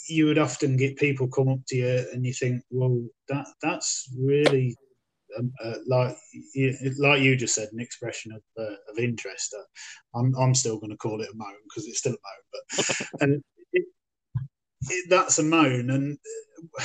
[0.10, 4.10] you would often get people come up to you and you think, well, that that's
[4.20, 4.76] really
[5.40, 6.16] um, uh, like
[7.00, 9.56] like you just said, an expression of uh, of interest.
[9.58, 12.44] Uh, I'm I'm still going to call it a moan because it's still a moan,
[12.52, 13.86] but and it,
[14.90, 16.18] it, that's a moan, and
[16.78, 16.84] uh,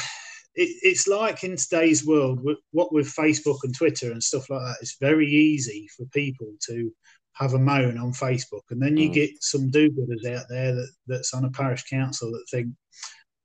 [0.54, 2.40] it, it's like in today's world,
[2.72, 6.92] what with Facebook and Twitter and stuff like that, it's very easy for people to
[7.34, 9.14] have a moan on Facebook, and then you mm.
[9.14, 12.68] get some do-gooders out there that, that's on a parish council that think,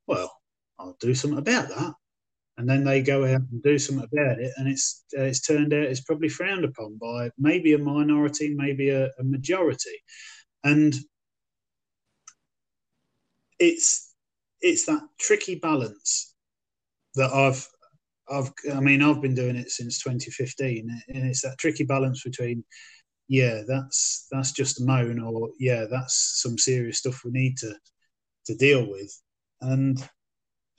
[0.08, 0.36] well,
[0.78, 1.94] I'll do something about that.
[2.58, 5.74] And then they go out and do something about it, and it's uh, it's turned
[5.74, 9.96] out it's probably frowned upon by maybe a minority, maybe a, a majority,
[10.64, 10.96] and
[13.60, 14.12] it's
[14.60, 16.34] it's that tricky balance
[17.18, 17.68] that I've
[18.30, 22.64] I've I mean I've been doing it since 2015, and it's that tricky balance between
[23.30, 27.76] yeah that's that's just a moan or yeah that's some serious stuff we need to
[28.46, 29.12] to deal with,
[29.62, 30.08] and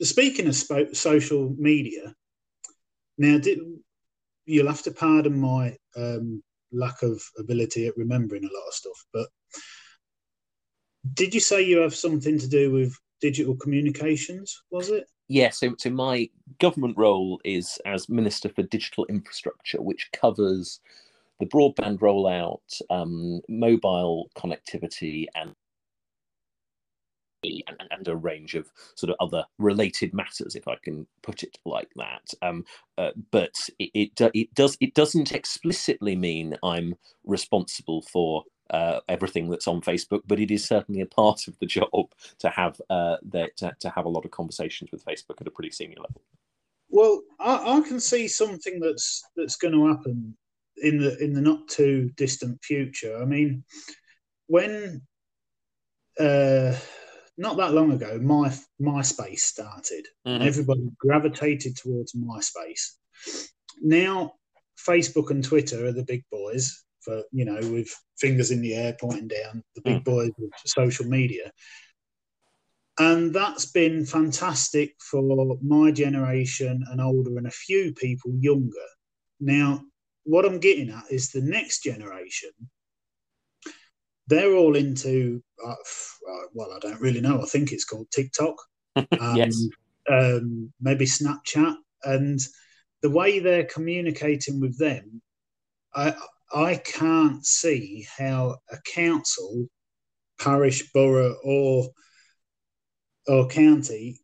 [0.01, 0.55] Speaking of
[0.95, 2.15] social media,
[3.17, 3.59] now did,
[4.45, 9.05] you'll have to pardon my um, lack of ability at remembering a lot of stuff,
[9.11, 9.27] but
[11.13, 14.61] did you say you have something to do with digital communications?
[14.71, 15.05] Was it?
[15.29, 16.27] Yeah, so, so my
[16.59, 20.79] government role is as Minister for Digital Infrastructure, which covers
[21.39, 25.53] the broadband rollout, um, mobile connectivity, and
[27.43, 31.57] and, and, a range of sort of other related matters, if I can put it
[31.65, 32.33] like that.
[32.41, 32.65] Um,
[32.97, 39.49] uh, but it, it, it does it doesn't explicitly mean I'm responsible for uh, everything
[39.49, 43.17] that's on Facebook, but it is certainly a part of the job to have uh,
[43.23, 46.21] that to, to, have a lot of conversations with Facebook at a pretty senior level.
[46.89, 50.37] Well, I, I can see something that's that's going to happen
[50.77, 53.19] in the in the not too distant future.
[53.21, 53.63] I mean,
[54.47, 55.01] when
[56.19, 56.75] uh,
[57.37, 60.29] not that long ago, my MySpace started, mm-hmm.
[60.29, 62.95] and everybody gravitated towards MySpace.
[63.81, 64.33] Now,
[64.77, 68.95] Facebook and Twitter are the big boys for you know with fingers in the air
[68.99, 70.03] pointing down, the big mm.
[70.03, 71.51] boys of social media,
[72.99, 78.73] and that's been fantastic for my generation and older, and a few people younger.
[79.39, 79.81] Now,
[80.23, 82.51] what I'm getting at is the next generation
[84.29, 85.73] they're all into uh,
[86.53, 87.41] well, I don't really know.
[87.41, 88.55] I think it's called TikTok.
[88.95, 89.67] Um, yes.
[90.09, 92.39] Um, maybe Snapchat, and
[93.01, 95.21] the way they're communicating with them,
[95.93, 96.15] I
[96.51, 99.67] I can't see how a council,
[100.39, 101.89] parish, borough, or
[103.27, 104.19] or county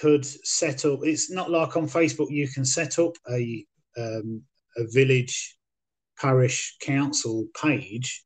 [0.00, 1.00] could set up.
[1.02, 3.64] It's not like on Facebook you can set up a
[3.96, 4.42] um,
[4.76, 5.56] a village,
[6.20, 8.24] parish, council page.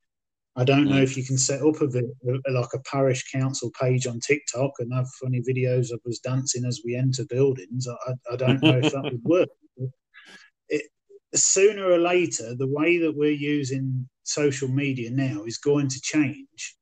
[0.56, 1.02] I don't know mm.
[1.02, 4.92] if you can set up a, a, like a parish council page on TikTok and
[4.94, 7.88] have funny videos of us dancing as we enter buildings.
[7.88, 9.48] I, I don't know if that would work.
[11.34, 16.76] Sooner or later, the way that we're using social media now is going to change.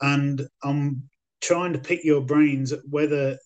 [0.00, 1.08] And I'm
[1.40, 3.38] trying to pick your brains whether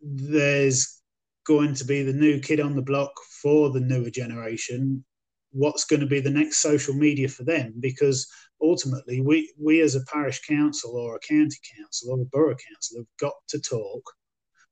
[0.00, 1.00] there's
[1.46, 5.04] going to be the new kid on the block for the newer generation
[5.52, 8.30] what's going to be the next social media for them because
[8.60, 12.98] ultimately we we as a parish council or a county council or a borough council
[12.98, 14.02] have got to talk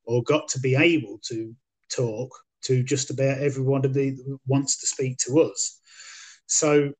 [0.05, 1.55] or got to be able to
[1.91, 2.31] talk
[2.67, 5.81] to just about everyone that wants to speak to us
[6.47, 6.93] so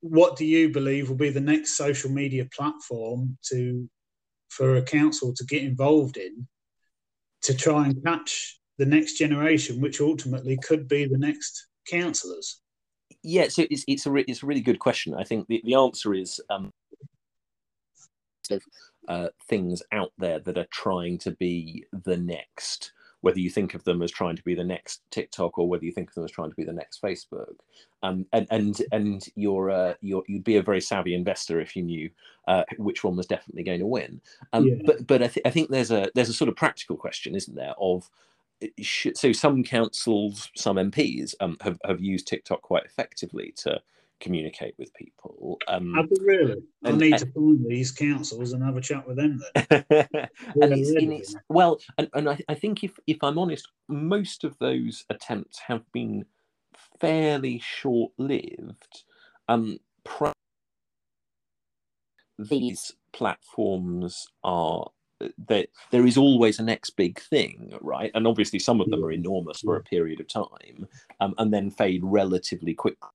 [0.00, 3.88] what do you believe will be the next social media platform to
[4.48, 6.46] for a council to get involved in
[7.42, 12.60] to try and catch the next generation, which ultimately could be the next councillors?
[13.22, 15.14] Yeah, so it's it's a re- it's a really good question.
[15.14, 16.70] I think the, the answer is um,
[19.08, 22.92] uh, things out there that are trying to be the next
[23.26, 25.90] whether you think of them as trying to be the next TikTok or whether you
[25.90, 27.56] think of them as trying to be the next Facebook.
[28.04, 31.82] Um, and and and you're, uh, you're you'd be a very savvy investor if you
[31.82, 32.08] knew
[32.46, 34.20] uh, which one was definitely going to win.
[34.52, 34.74] Um, yeah.
[34.84, 37.56] But but I, th- I think there's a there's a sort of practical question, isn't
[37.56, 37.74] there?
[37.80, 38.08] Of
[38.84, 43.80] so some councils, some MPs um, have have used TikTok quite effectively to
[44.20, 45.58] communicate with people.
[45.68, 46.62] Um, have they really?
[46.84, 49.66] I need and, to find these councils and have a chat with them then.
[49.90, 54.44] and it's, and it's, well, and, and I, I, think if if I'm honest, most
[54.44, 56.24] of those attempts have been
[57.00, 59.04] fairly short lived.
[59.48, 59.78] Um,
[62.38, 64.90] these platforms are
[65.48, 68.10] that there is always a next big thing, right?
[68.14, 70.86] And obviously, some of them are enormous for a period of time,
[71.20, 73.08] um, and then fade relatively quickly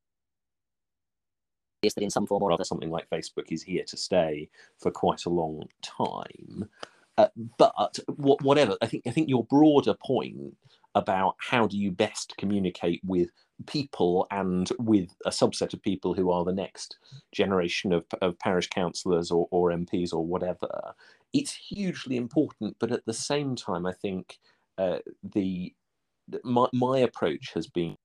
[1.82, 4.92] is that in some form or other something like Facebook is here to stay for
[4.92, 6.70] quite a long time.
[7.18, 10.56] Uh, but whatever, I think I think your broader point
[10.96, 13.30] about how do you best communicate with
[13.68, 16.98] people and with a subset of people who are the next
[17.32, 20.94] generation of, of parish councillors or, or MPs or whatever,
[21.34, 22.76] it's hugely important.
[22.80, 24.40] But at the same time, I think
[24.78, 25.74] uh, the
[26.44, 27.98] my, my approach has been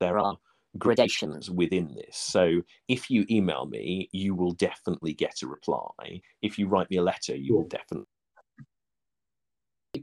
[0.00, 0.38] there are
[0.76, 2.16] gradations within this.
[2.16, 6.20] So if you email me, you will definitely get a reply.
[6.42, 8.06] If you write me a letter, you will definitely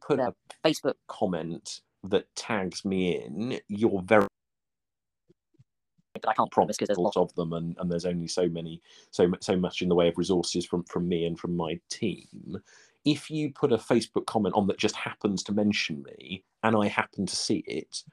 [0.01, 0.33] put a
[0.65, 3.59] Facebook comment that tags me in.
[3.67, 4.27] You're very
[6.21, 8.47] but I can't promise because there's a lot of them, and, and there's only so
[8.47, 11.79] many, so so much in the way of resources from from me and from my
[11.89, 12.57] team.
[13.05, 16.87] If you put a Facebook comment on that just happens to mention me, and I
[16.87, 18.03] happen to see it,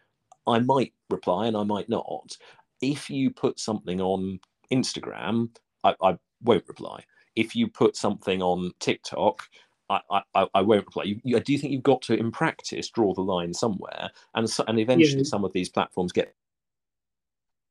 [0.47, 2.37] I might reply and I might not.
[2.81, 4.41] If you put something on
[4.73, 5.51] Instagram,
[5.85, 7.05] I, I won't reply.
[7.37, 9.43] If you put something on TikTok,
[9.89, 11.05] I, I, I won't reply.
[11.05, 14.49] You, you, I do think you've got to, in practice, draw the line somewhere, and
[14.49, 15.25] so, and eventually yeah.
[15.25, 16.35] some of these platforms get.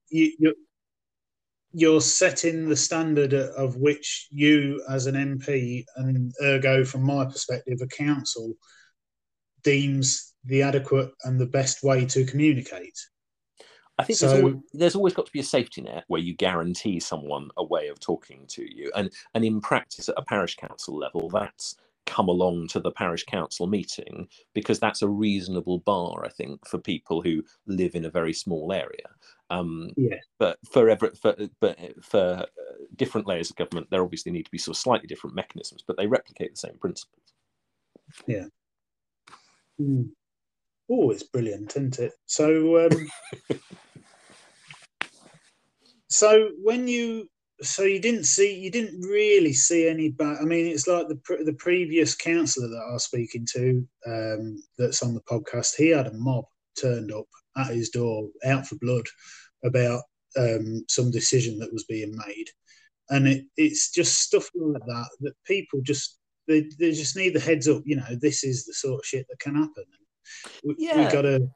[0.10, 0.54] You, you're,
[1.74, 7.80] you're setting the standard of which you, as an MP, and ergo, from my perspective,
[7.82, 8.54] a council,
[9.64, 12.98] deems the adequate and the best way to communicate.
[13.98, 16.34] I think so, there's, always, there's, always, got to be a safety net where you
[16.34, 20.56] guarantee someone a way of talking to you, and and in practice at a parish
[20.56, 21.76] council level, that's
[22.06, 26.80] come along to the parish council meeting because that's a reasonable bar, I think, for
[26.80, 29.08] people who live in a very small area.
[29.50, 30.18] Um, yeah.
[30.40, 32.46] But for, ever, for but for uh,
[32.96, 35.98] different layers of government, there obviously need to be sort of slightly different mechanisms, but
[35.98, 37.34] they replicate the same principles.
[38.26, 38.46] Yeah.
[39.80, 40.10] Mm.
[40.90, 42.14] Oh, it's brilliant, isn't it?
[42.26, 43.08] So, um,
[46.08, 47.30] so when you
[47.62, 51.44] so you didn't see you didn't really see any bad i mean it's like the
[51.46, 56.08] the previous councillor that i was speaking to um, that's on the podcast he had
[56.08, 56.46] a mob
[56.80, 57.26] turned up
[57.58, 59.06] at his door out for blood
[59.64, 60.02] about
[60.40, 62.48] um, some decision that was being made
[63.10, 67.40] and it, it's just stuff like that that people just they, they just need the
[67.40, 69.84] heads up you know this is the sort of shit that can happen
[70.64, 70.98] we, yeah.
[70.98, 71.48] we got to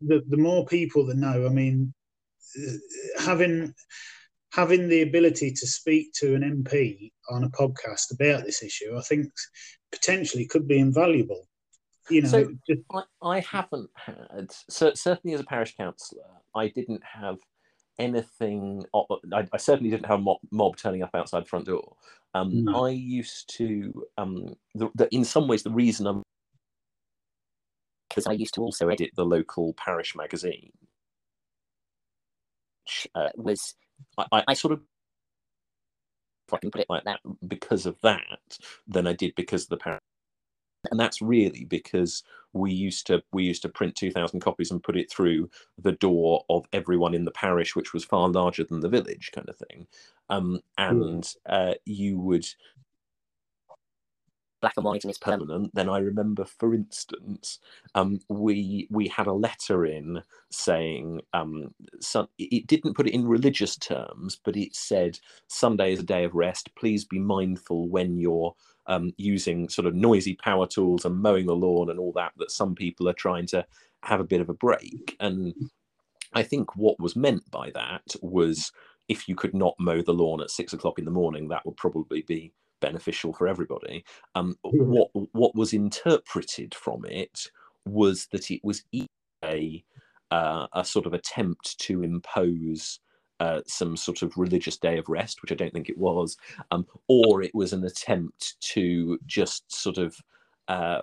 [0.00, 1.92] the, the more people that know i mean
[3.18, 3.74] having
[4.52, 9.02] having the ability to speak to an MP on a podcast about this issue, I
[9.02, 9.30] think
[9.92, 11.46] potentially could be invaluable.
[12.08, 12.80] You know, so just...
[12.90, 16.22] I, I haven't had so certainly as a parish councillor,
[16.54, 17.36] I didn't have
[17.98, 18.84] anything.
[18.94, 21.96] I, I certainly didn't have a mob, mob, turning up outside the front door.
[22.34, 22.86] Um, no.
[22.86, 26.22] I used to, um, the, the, in some ways, the reason I'm
[28.18, 30.72] because I used to also edit the local parish magazine,
[32.84, 33.76] which uh, was
[34.18, 34.80] I, I sort of
[36.48, 38.58] if I can put it like that, because of that
[38.88, 40.00] than I did because of the parish.
[40.90, 44.82] And that's really because we used to we used to print two thousand copies and
[44.82, 45.48] put it through
[45.80, 49.48] the door of everyone in the parish, which was far larger than the village, kind
[49.48, 49.86] of thing.
[50.28, 52.46] Um, and uh, you would
[54.60, 57.58] black and white and it's permanent, then I remember, for instance,
[57.94, 63.26] um, we we had a letter in saying um, some, it didn't put it in
[63.26, 66.74] religious terms, but it said Sunday is a day of rest.
[66.76, 68.54] Please be mindful when you're
[68.86, 72.32] um, using sort of noisy power tools and mowing the lawn and all that.
[72.36, 73.64] That some people are trying to
[74.02, 75.54] have a bit of a break, and
[76.34, 78.72] I think what was meant by that was
[79.08, 81.76] if you could not mow the lawn at six o'clock in the morning, that would
[81.76, 84.04] probably be beneficial for everybody.
[84.34, 87.50] Um, what what was interpreted from it
[87.84, 88.84] was that it was
[89.44, 89.84] a
[90.30, 93.00] uh, a sort of attempt to impose
[93.40, 96.36] uh, some sort of religious day of rest, which I don't think it was,
[96.70, 100.16] um, or it was an attempt to just sort of
[100.66, 101.02] uh,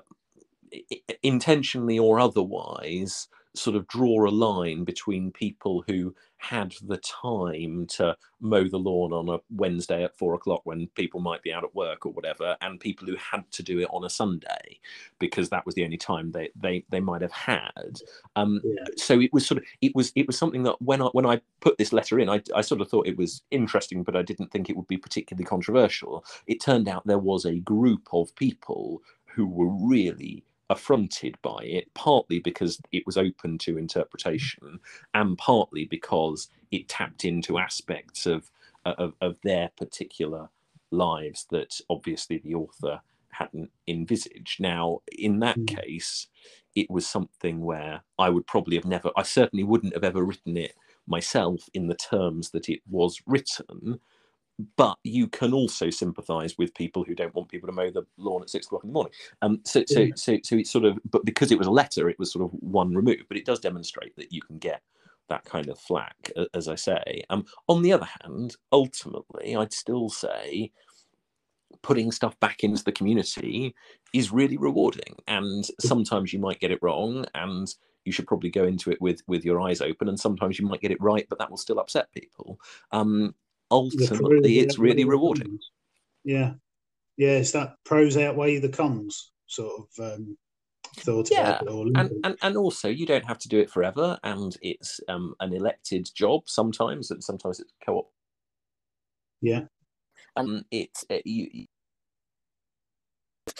[1.23, 3.27] intentionally or otherwise
[3.57, 9.11] sort of draw a line between people who had the time to mow the lawn
[9.11, 12.55] on a Wednesday at four o'clock when people might be out at work or whatever,
[12.61, 14.79] and people who had to do it on a Sunday
[15.17, 17.99] because that was the only time they they, they might have had.
[18.35, 18.85] Um, yeah.
[18.97, 21.41] So it was sort of it was it was something that when I when I
[21.61, 24.51] put this letter in, I, I sort of thought it was interesting, but I didn't
[24.51, 26.25] think it would be particularly controversial.
[26.47, 31.93] It turned out there was a group of people who were really affronted by it,
[31.93, 34.79] partly because it was open to interpretation,
[35.13, 38.49] and partly because it tapped into aspects of
[38.85, 40.49] of, of their particular
[40.91, 44.59] lives that obviously the author hadn't envisaged.
[44.59, 45.67] Now, in that mm.
[45.67, 46.27] case,
[46.75, 50.57] it was something where I would probably have never, I certainly wouldn't have ever written
[50.57, 50.73] it
[51.07, 53.99] myself in the terms that it was written
[54.77, 58.41] but you can also sympathise with people who don't want people to mow the lawn
[58.41, 59.13] at six o'clock in the morning.
[59.41, 60.13] Um, so, so, yeah.
[60.15, 62.51] so, so it's sort of, but because it was a letter, it was sort of
[62.61, 63.23] one remove.
[63.27, 64.81] But it does demonstrate that you can get
[65.27, 67.23] that kind of flack, as I say.
[67.29, 70.71] Um, on the other hand, ultimately, I'd still say
[71.81, 73.75] putting stuff back into the community
[74.13, 75.15] is really rewarding.
[75.27, 77.67] And sometimes you might get it wrong, and
[78.05, 80.07] you should probably go into it with with your eyes open.
[80.07, 82.59] And sometimes you might get it right, but that will still upset people.
[82.91, 83.35] Um,
[83.71, 85.59] ultimately it's really rewarding.
[86.23, 86.53] Yeah,
[87.17, 90.37] yeah, it's that pros outweigh the cons sort of um,
[90.97, 91.29] thought.
[91.31, 95.35] Yeah, and, and and also you don't have to do it forever, and it's um,
[95.39, 98.11] an elected job sometimes, and sometimes it's co-op.
[99.41, 99.61] Yeah,
[100.35, 101.65] um, it's uh, you.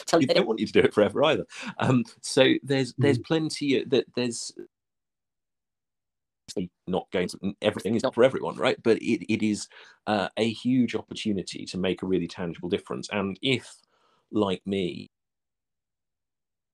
[0.06, 1.46] Tell you they don't want you to do it forever either.
[1.78, 3.24] Um, so there's there's mm.
[3.24, 4.52] plenty that there's
[6.86, 8.82] not going to everything is not for everyone right?
[8.82, 9.68] But it, it is
[10.06, 13.08] uh, a huge opportunity to make a really tangible difference.
[13.12, 13.74] And if
[14.32, 15.10] like me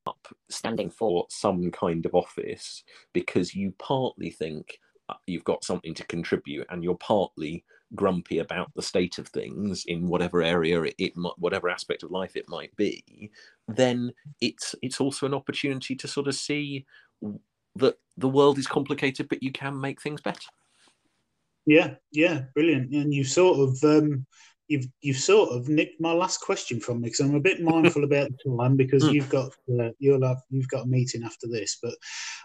[0.06, 4.78] up standing for some kind of office because you partly think
[5.08, 7.64] uh, you've got something to contribute and you're partly
[7.94, 12.36] grumpy about the state of things in whatever area it, it whatever aspect of life
[12.36, 13.30] it might be
[13.68, 16.84] then it's it's also an opportunity to sort of see
[17.76, 20.48] that the world is complicated, but you can make things better.
[21.66, 22.92] Yeah, yeah, brilliant.
[22.92, 24.26] And you've sort of um,
[24.68, 28.04] you've you've sort of nicked my last question from me because I'm a bit mindful
[28.04, 29.12] about the time because mm.
[29.12, 31.78] you've got uh, you'll have you've got a meeting after this.
[31.82, 31.94] But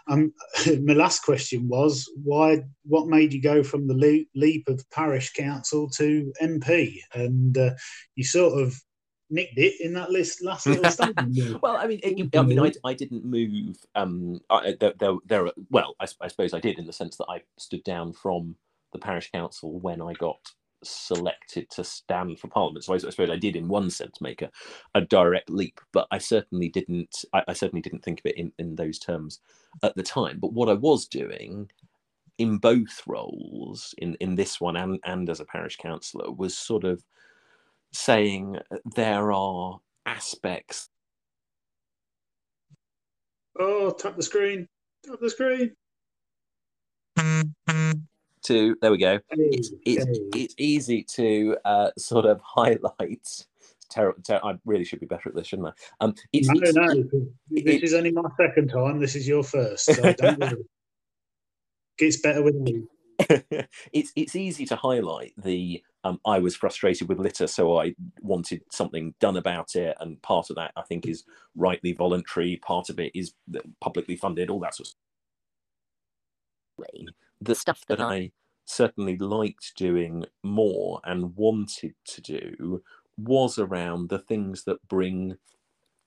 [0.08, 0.32] um,
[0.84, 2.62] my last question was why?
[2.84, 6.98] What made you go from the leap, leap of parish council to MP?
[7.14, 7.70] And uh,
[8.14, 8.80] you sort of
[9.30, 11.62] nicked it in that list last little statement.
[11.62, 13.76] well, I mean, it, I mean, I, I didn't move.
[13.94, 17.26] Um, I, there, there, there, well, I, I suppose I did in the sense that
[17.28, 18.56] I stood down from
[18.92, 20.38] the parish council when I got
[20.82, 22.84] selected to stand for parliament.
[22.84, 24.50] So I, I, suppose I did, in one sense, make a,
[24.94, 27.24] a direct leap, but I certainly didn't.
[27.32, 29.40] I, I, certainly didn't think of it in, in those terms
[29.82, 30.38] at the time.
[30.40, 31.70] But what I was doing
[32.38, 36.84] in both roles, in in this one and and as a parish councillor, was sort
[36.84, 37.02] of
[37.92, 38.58] saying
[38.96, 40.88] there are aspects.
[43.58, 44.68] Oh, tap the screen.
[45.04, 45.74] Tap the screen.
[48.44, 49.18] to there we go.
[49.30, 50.40] Hey, It's it's, hey.
[50.40, 53.26] it's easy to uh, sort of highlight.
[53.90, 55.72] Ter- ter- I really should be better at this, shouldn't I?
[56.04, 56.94] Um, it's, No, it's- no,
[57.50, 59.00] this it- is only my second time.
[59.00, 60.64] This is your first, so don't worry.
[61.98, 62.82] Gets better with me.
[63.92, 68.62] it's it's easy to highlight the um, I was frustrated with litter, so I wanted
[68.72, 72.56] something done about it, and part of that I think is rightly voluntary.
[72.56, 73.34] Part of it is
[73.80, 74.94] publicly funded, all that sort of
[76.84, 77.06] way.
[77.40, 78.32] The stuff that I
[78.64, 82.82] certainly liked doing more and wanted to do
[83.16, 85.36] was around the things that bring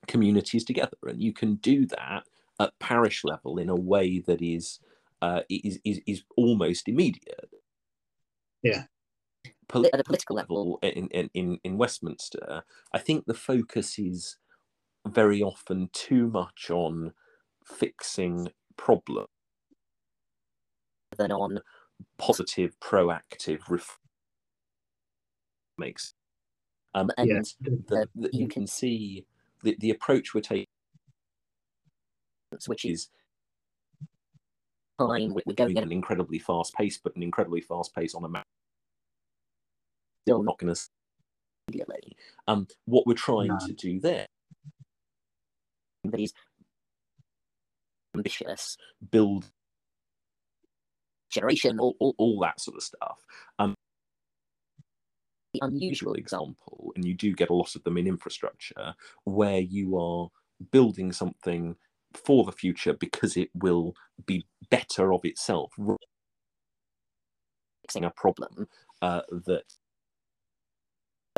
[0.08, 2.24] communities together, and you can do that
[2.60, 4.80] at parish level in a way that is
[5.20, 7.50] uh, is, is is almost immediate.
[8.62, 8.84] Yeah.
[9.72, 12.62] Pol- at a political level in, in, in, in Westminster,
[12.92, 14.36] I think the focus is
[15.08, 17.12] very often too much on
[17.64, 19.28] fixing problems
[21.16, 21.60] than on
[22.18, 23.98] positive, proactive reform.
[25.78, 26.12] Makes
[26.94, 27.40] um, and Yeah.
[27.62, 29.24] the, the, you can see
[29.62, 30.66] the, the approach we're taking,
[32.66, 33.08] which is
[34.98, 35.32] fine.
[35.46, 38.46] We're going at an incredibly fast pace, but an incredibly fast pace on a map.
[40.24, 40.80] Still not going to
[41.68, 42.16] immediately.
[42.48, 43.58] Um, what we're trying No.
[43.66, 44.26] to do there
[46.16, 46.32] is
[48.14, 48.76] ambitious,
[49.10, 49.50] build
[51.30, 53.24] generation, all, all, all that sort of stuff.
[53.58, 53.74] Um,
[55.54, 58.94] the unusual example, and you do get a lot of them in infrastructure,
[59.24, 60.28] where you are
[60.70, 61.76] building something
[62.14, 63.94] for the future because it will
[64.26, 65.72] be better of itself,
[67.82, 68.66] fixing a problem
[69.00, 69.64] uh, that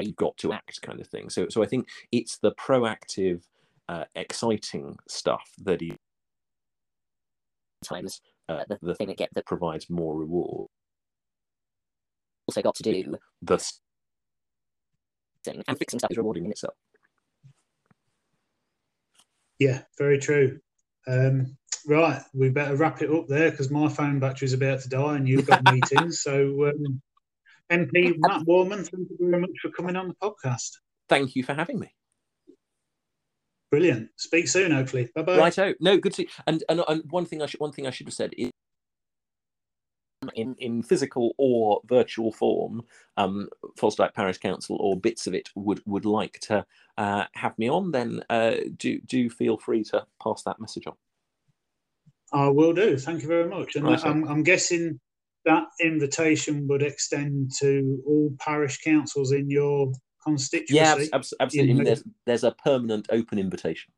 [0.01, 1.31] you've got to act kind of thing.
[1.31, 3.43] So, so I think it's the proactive,
[3.89, 5.97] uh, exciting stuff that is
[7.83, 10.69] sometimes uh, the, the thing that get that provides more reward.
[12.47, 13.59] Also, got to do the
[15.45, 16.75] thing, and fixing stuff is rewarding in itself.
[19.59, 20.61] Yeah, very true.
[21.07, 25.17] Um, right, we better wrap it up there because my phone battery's about to die
[25.17, 26.21] and you've got meetings.
[26.23, 27.01] So, um,
[27.71, 30.71] MP Matt Warman, thank you very much for coming on the podcast.
[31.09, 31.93] Thank you for having me.
[33.71, 34.11] Brilliant.
[34.17, 35.09] Speak soon, hopefully.
[35.15, 35.39] Bye bye.
[35.39, 35.75] Righto.
[35.81, 36.29] No, good to see.
[36.47, 38.51] And, and and one thing I should one thing I should have said is
[40.35, 42.83] in in physical or virtual form,
[43.17, 43.49] um,
[43.79, 46.65] Fosdyke Parish Council or bits of it would would like to
[46.99, 47.91] uh, have me on.
[47.91, 50.95] Then uh, do do feel free to pass that message on.
[52.33, 52.97] I will do.
[52.97, 53.77] Thank you very much.
[53.77, 54.09] And Righto.
[54.09, 54.99] I'm, I'm guessing
[55.45, 59.93] that invitation would extend to all parish councils in your
[60.23, 60.75] constituency.
[60.75, 61.85] Yeah, abs- abs- absolutely.
[61.85, 63.93] There's there's a permanent open invitation.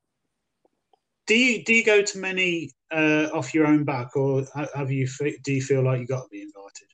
[1.27, 4.45] Do you do you go to many uh, off your own back, or
[4.75, 5.09] have you?
[5.43, 6.89] Do you feel like you got to be invited?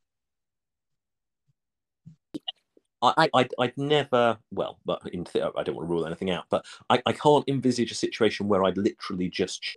[3.03, 6.31] I, I, I'd, I'd never, well, but in the, I don't want to rule anything
[6.31, 9.77] out, but I, I can't envisage a situation where I'd literally just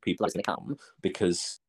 [0.00, 1.60] people are going to come because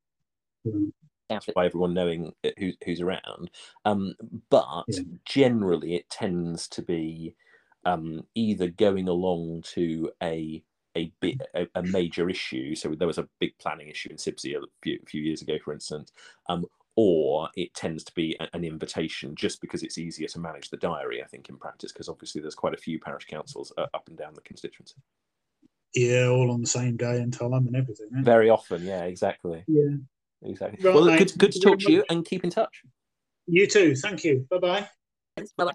[1.55, 3.49] By everyone knowing who's who's around.
[3.83, 4.15] Um,
[4.49, 4.99] but Yeah.
[5.25, 7.35] generally, it tends to be
[7.83, 10.63] um, either going along to a
[10.97, 12.73] a bit a, a major issue.
[12.75, 15.73] So there was a big planning issue in Sibsey a few, few years ago, for
[15.73, 16.11] instance.
[16.47, 16.65] Um,
[16.97, 20.77] or it tends to be a- an invitation just because it's easier to manage the
[20.77, 24.07] diary, I think, in practice, because obviously there's quite a few parish councils uh, up
[24.07, 24.95] and down the constituency.
[25.93, 28.07] Yeah, all on the same day and time and everything.
[28.13, 28.23] it?
[28.23, 29.65] Very often, yeah, exactly.
[29.67, 29.97] Yeah.
[30.45, 30.83] Exactly.
[30.83, 32.83] Right, well, mate, good, good to talk to you and keep in touch.
[33.47, 33.95] You too.
[33.95, 34.45] Thank you.
[34.49, 34.87] Bye bye.
[35.57, 35.73] Bye-bye.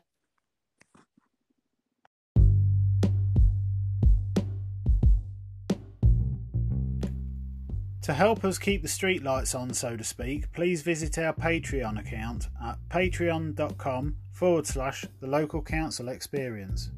[8.02, 12.48] To help us keep the streetlights on, so to speak, please visit our Patreon account
[12.64, 16.90] at patreon.com forward slash the local council experience.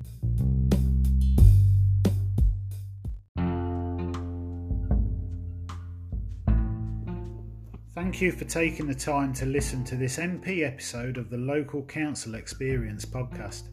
[8.12, 11.82] Thank you for taking the time to listen to this MP episode of the Local
[11.82, 13.68] Council Experience podcast.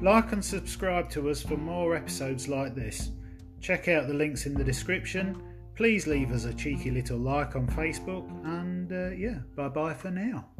[0.00, 3.10] Like and subscribe to us for more episodes like this.
[3.60, 5.42] Check out the links in the description.
[5.74, 10.12] Please leave us a cheeky little like on Facebook, and uh, yeah, bye bye for
[10.12, 10.53] now.